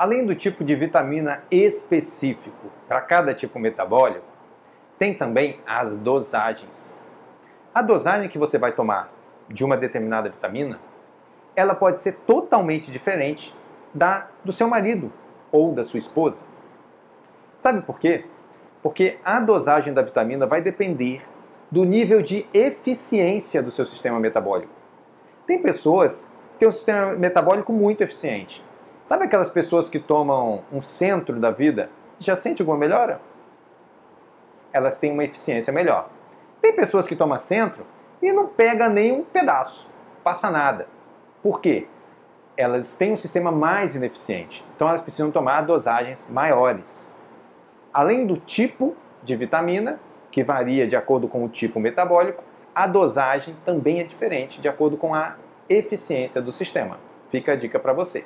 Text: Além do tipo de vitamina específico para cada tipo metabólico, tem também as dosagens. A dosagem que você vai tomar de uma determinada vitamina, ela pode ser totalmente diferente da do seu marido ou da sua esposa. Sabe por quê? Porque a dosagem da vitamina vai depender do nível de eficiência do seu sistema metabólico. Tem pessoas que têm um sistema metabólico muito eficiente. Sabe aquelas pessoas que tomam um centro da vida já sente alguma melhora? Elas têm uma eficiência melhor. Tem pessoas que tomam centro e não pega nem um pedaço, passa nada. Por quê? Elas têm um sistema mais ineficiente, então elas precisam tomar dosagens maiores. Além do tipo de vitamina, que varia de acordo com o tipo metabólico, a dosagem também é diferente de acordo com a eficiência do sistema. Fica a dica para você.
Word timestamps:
Além 0.00 0.24
do 0.24 0.34
tipo 0.34 0.64
de 0.64 0.74
vitamina 0.74 1.42
específico 1.50 2.70
para 2.88 3.02
cada 3.02 3.34
tipo 3.34 3.58
metabólico, 3.58 4.24
tem 4.98 5.12
também 5.12 5.60
as 5.66 5.94
dosagens. 5.94 6.96
A 7.74 7.82
dosagem 7.82 8.30
que 8.30 8.38
você 8.38 8.56
vai 8.56 8.72
tomar 8.72 9.12
de 9.46 9.62
uma 9.62 9.76
determinada 9.76 10.30
vitamina, 10.30 10.80
ela 11.54 11.74
pode 11.74 12.00
ser 12.00 12.14
totalmente 12.26 12.90
diferente 12.90 13.54
da 13.92 14.28
do 14.42 14.52
seu 14.52 14.66
marido 14.66 15.12
ou 15.52 15.74
da 15.74 15.84
sua 15.84 15.98
esposa. 15.98 16.46
Sabe 17.58 17.82
por 17.82 18.00
quê? 18.00 18.24
Porque 18.82 19.18
a 19.22 19.38
dosagem 19.38 19.92
da 19.92 20.00
vitamina 20.00 20.46
vai 20.46 20.62
depender 20.62 21.20
do 21.70 21.84
nível 21.84 22.22
de 22.22 22.46
eficiência 22.54 23.62
do 23.62 23.70
seu 23.70 23.84
sistema 23.84 24.18
metabólico. 24.18 24.72
Tem 25.46 25.60
pessoas 25.60 26.32
que 26.52 26.60
têm 26.60 26.68
um 26.68 26.72
sistema 26.72 27.12
metabólico 27.12 27.70
muito 27.70 28.00
eficiente. 28.00 28.64
Sabe 29.10 29.24
aquelas 29.24 29.48
pessoas 29.48 29.88
que 29.88 29.98
tomam 29.98 30.62
um 30.72 30.80
centro 30.80 31.40
da 31.40 31.50
vida 31.50 31.90
já 32.20 32.36
sente 32.36 32.62
alguma 32.62 32.78
melhora? 32.78 33.20
Elas 34.72 34.98
têm 34.98 35.10
uma 35.10 35.24
eficiência 35.24 35.72
melhor. 35.72 36.08
Tem 36.62 36.72
pessoas 36.72 37.08
que 37.08 37.16
tomam 37.16 37.36
centro 37.36 37.84
e 38.22 38.32
não 38.32 38.46
pega 38.46 38.88
nem 38.88 39.10
um 39.10 39.24
pedaço, 39.24 39.90
passa 40.22 40.48
nada. 40.48 40.86
Por 41.42 41.60
quê? 41.60 41.88
Elas 42.56 42.94
têm 42.94 43.10
um 43.10 43.16
sistema 43.16 43.50
mais 43.50 43.96
ineficiente, 43.96 44.64
então 44.76 44.88
elas 44.88 45.02
precisam 45.02 45.32
tomar 45.32 45.62
dosagens 45.62 46.28
maiores. 46.30 47.12
Além 47.92 48.24
do 48.24 48.36
tipo 48.36 48.94
de 49.24 49.34
vitamina, 49.34 49.98
que 50.30 50.44
varia 50.44 50.86
de 50.86 50.94
acordo 50.94 51.26
com 51.26 51.44
o 51.44 51.48
tipo 51.48 51.80
metabólico, 51.80 52.44
a 52.72 52.86
dosagem 52.86 53.56
também 53.64 53.98
é 53.98 54.04
diferente 54.04 54.60
de 54.60 54.68
acordo 54.68 54.96
com 54.96 55.16
a 55.16 55.34
eficiência 55.68 56.40
do 56.40 56.52
sistema. 56.52 56.96
Fica 57.26 57.54
a 57.54 57.56
dica 57.56 57.80
para 57.80 57.92
você. 57.92 58.24